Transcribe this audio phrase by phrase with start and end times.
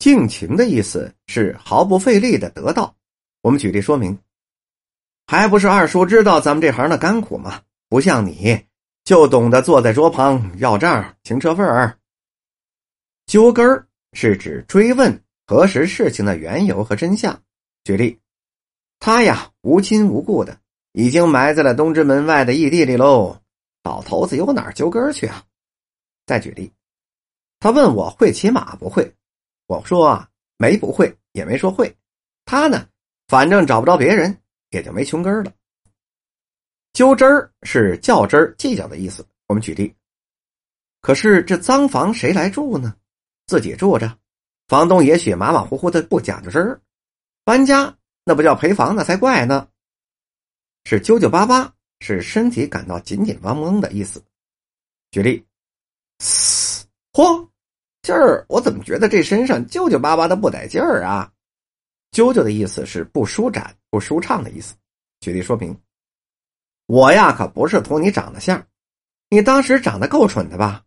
[0.00, 2.96] 尽情的意思是毫不费力的得到。
[3.42, 4.18] 我们举例说明，
[5.26, 7.60] 还不是二叔知道咱们这行的甘苦吗？
[7.90, 8.64] 不像你，
[9.04, 11.98] 就懂得坐在桌旁要账、停车费儿。
[13.26, 17.38] 揪根儿是指追问核实事情的缘由和真相。
[17.84, 18.18] 举例，
[19.00, 20.58] 他呀无亲无故的，
[20.92, 23.38] 已经埋在了东直门外的异地里喽。
[23.84, 25.44] 老头子有哪儿揪根儿去啊？
[26.24, 26.72] 再举例，
[27.58, 29.14] 他问我会骑马不会？
[29.70, 31.96] 我说啊，没不会，也没说会。
[32.44, 32.88] 他呢，
[33.28, 34.36] 反正找不着别人，
[34.70, 35.52] 也就没穷根了。
[36.92, 39.24] 揪真儿是较真儿、计较的意思。
[39.46, 39.94] 我们举例，
[41.00, 42.96] 可是这脏房谁来住呢？
[43.46, 44.18] 自己住着，
[44.66, 46.80] 房东也许马马虎虎的不讲究真儿，
[47.44, 49.68] 搬家那不叫赔房子才怪呢。
[50.84, 54.20] 是揪揪巴巴，是身体感到紧紧绷绷的意思。
[55.12, 55.46] 举例，
[57.12, 57.48] 嚯，
[58.02, 61.30] 今儿我怎么觉得这身上揪揪巴巴的不得劲儿啊？
[62.12, 64.74] 揪揪的意思是不舒展、不舒畅的意思。
[65.20, 65.78] 举例说明，
[66.86, 68.66] 我呀可不是图你长得像，
[69.28, 70.84] 你当时长得够蠢的吧？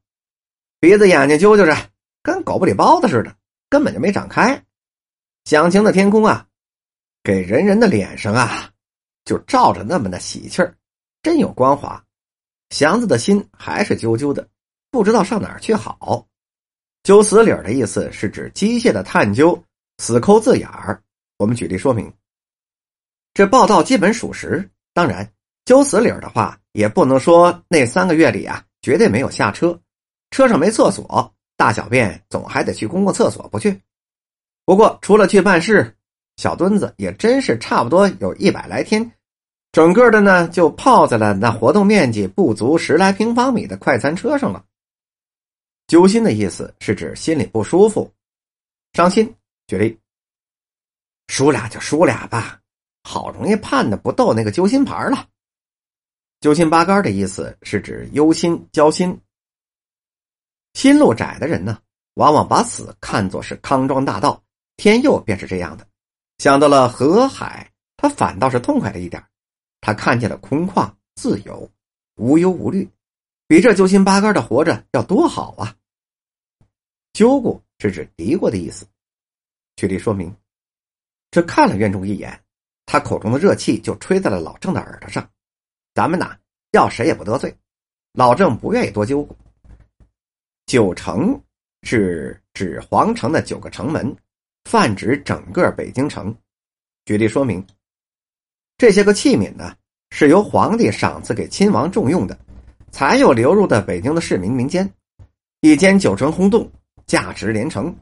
[0.79, 1.75] 鼻子眼睛揪揪着。
[2.23, 3.35] 跟狗不理包子似的，
[3.69, 4.63] 根本就没长开。
[5.43, 6.47] 响晴的天空啊，
[7.21, 8.71] 给人人的脸上啊，
[9.25, 10.73] 就照着那么的喜气儿，
[11.21, 12.01] 真有光滑。
[12.69, 14.47] 祥子的心还是揪揪的，
[14.89, 16.25] 不知道上哪儿去好。
[17.03, 19.61] 揪死理儿的意思是指机械的探究、
[19.97, 21.01] 死抠字眼儿。
[21.37, 22.11] 我们举例说明，
[23.33, 24.69] 这报道基本属实。
[24.93, 25.29] 当然，
[25.65, 29.77] 揪死理儿的话，也不能说那三个月里啊，绝对没有下车，
[30.31, 31.29] 车上没厕所。
[31.57, 33.79] 大小便总还得去公共厕所不去，
[34.65, 35.95] 不过除了去办事，
[36.37, 39.11] 小墩子也真是差不多有一百来天，
[39.71, 44.63] 整个的呢就泡在了那活动面积不足十来平方米的快餐车上了。
[45.93, 48.11] 揪心的意思是指心里不舒服、
[48.93, 49.31] 伤心。
[49.67, 49.95] 举例，
[51.27, 52.59] 输俩就输俩吧，
[53.03, 55.27] 好容易盼的不斗那个揪心牌了。
[56.41, 59.15] 揪心八竿的意思是指忧心、焦心。
[60.73, 61.79] 心路窄的人呢，
[62.15, 64.43] 往往把死看作是康庄大道。
[64.77, 65.85] 天佑便是这样的，
[66.39, 69.23] 想到了河海，他反倒是痛快了一点。
[69.79, 71.69] 他看见了空旷、自由、
[72.15, 72.89] 无忧无虑，
[73.45, 75.75] 比这揪心八竿的活着要多好啊！
[77.13, 78.85] 纠过是指嘀过的意思。
[79.75, 80.35] 举例说明，
[81.31, 82.39] 这看了院中一眼，
[82.85, 85.27] 他口中的热气就吹在了老郑的耳朵上。
[85.93, 86.35] 咱们呐，
[86.71, 87.55] 要谁也不得罪，
[88.13, 89.35] 老郑不愿意多纠过。
[90.65, 91.39] 九城
[91.83, 94.15] 是指皇城的九个城门，
[94.63, 96.35] 泛指整个北京城。
[97.05, 97.65] 举例说明，
[98.77, 99.75] 这些个器皿呢，
[100.09, 102.37] 是由皇帝赏赐给亲王重用的，
[102.91, 104.91] 才有流入的北京的市民民间。
[105.61, 106.71] 一间九城轰动，
[107.05, 107.95] 价值连城，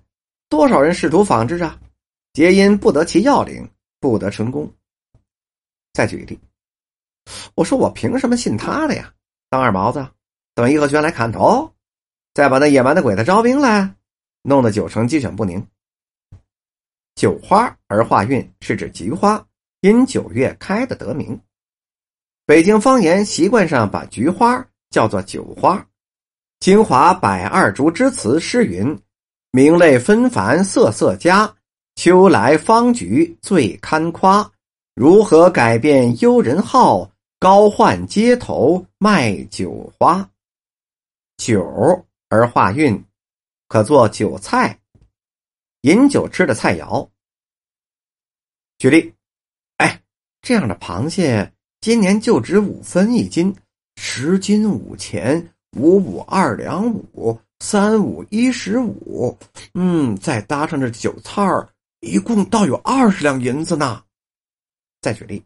[0.49, 1.79] 多少人试图仿制啊，
[2.33, 3.69] 皆因不得其要领，
[3.99, 4.71] 不得成功。
[5.93, 6.39] 再举例，
[7.55, 9.13] 我说我凭什么信他的呀？
[9.49, 10.07] 当二毛子，
[10.55, 11.73] 等颐和轩来砍头？
[12.33, 13.93] 再把那野蛮的鬼子招兵来，
[14.41, 15.67] 弄得九城鸡犬不宁。
[17.15, 19.45] 九花而化韵是指菊花
[19.81, 21.39] 因九月开的得名。
[22.45, 25.85] 北京方言习惯上把菊花叫做九花。
[26.61, 28.95] 清华百二竹之词诗云
[29.51, 31.51] ：“名类纷繁色色佳，
[31.95, 34.47] 秋来芳菊最堪夸。
[34.93, 37.11] 如何改变幽人好？
[37.39, 40.29] 高唤街头卖酒花。”
[41.37, 42.05] 酒。
[42.29, 43.03] 而化韵，
[43.67, 44.79] 可做酒菜，
[45.81, 47.09] 饮酒吃的菜肴。
[48.77, 49.13] 举例，
[49.77, 50.01] 哎，
[50.41, 51.51] 这样的螃蟹
[51.81, 53.53] 今年就值五分一斤，
[53.97, 59.37] 十斤五钱，五五二两五，三五一十五。
[59.73, 64.03] 嗯，再搭上这酒菜儿，一共倒有二十两银子呢。
[65.01, 65.43] 再举例，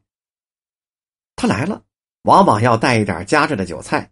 [1.36, 1.84] 他来了，
[2.24, 4.12] 往往要带一点夹着的酒菜，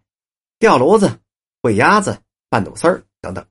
[0.58, 1.20] 吊炉子、
[1.62, 2.20] 烩鸭子。
[2.50, 3.44] 拌肚丝儿等等，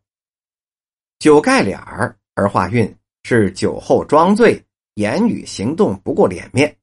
[1.19, 4.63] 酒盖脸儿而化韵是酒后装醉，
[4.93, 6.73] 言语行动不过脸面。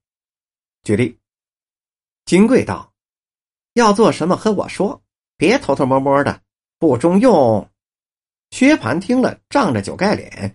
[0.83, 1.19] 举例，
[2.27, 2.93] 金贵道
[3.73, 5.03] ：“要做什么和我说，
[5.41, 6.43] 别偷偷摸摸的，
[6.79, 7.67] 不中用。”
[8.53, 10.55] 薛蟠听了，仗着酒盖脸，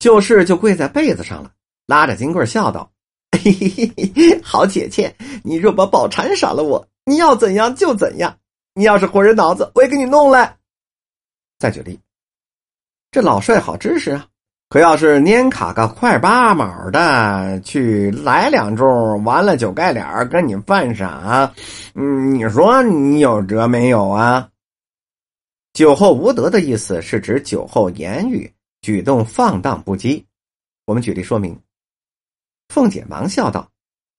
[0.00, 1.52] 就是就跪在被子上了，
[1.86, 2.90] 拉着金贵笑道
[3.30, 5.14] ：“嘿嘿嘿，好姐姐，
[5.44, 8.40] 你若把宝蟾赏了我，你要怎样就怎样。
[8.74, 10.58] 你要是活人脑子，我也给你弄来。”
[11.60, 12.00] 再举例，
[13.12, 14.26] 这老帅好知识啊，
[14.74, 21.48] 可要是年卡个快八毛的去来两盅，完了酒盖脸跟你犯傻，
[21.94, 24.48] 嗯，你说你有辙没有啊？
[25.74, 30.24] 酒后无德的意思是指酒后言语举动放荡不羁。
[30.86, 31.56] 我们举例说明。
[32.68, 33.68] 凤姐忙笑道：“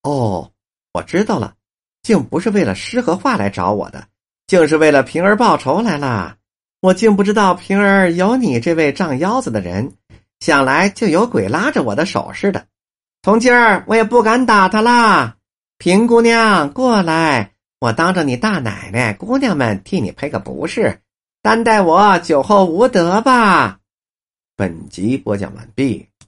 [0.04, 0.50] 哦，
[0.94, 1.54] 我知道了，
[2.02, 4.08] 竟不是为了诗和画来找我的，
[4.48, 6.38] 竟是为了平儿报仇来了。
[6.80, 9.92] 我竟不知道平儿有你这位仗腰子的人，
[10.46, 12.68] 想来就有鬼拉着我的手似的。
[13.24, 15.38] 从今儿我也不敢打他啦。
[15.80, 21.02] 平姑娘过来，我当着你大奶奶、姑娘们替你赔个不是。”
[21.42, 23.80] 担待我酒后无德吧。
[24.56, 26.08] 本集播讲完毕。